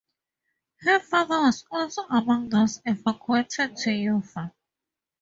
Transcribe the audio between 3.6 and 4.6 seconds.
to Ufa.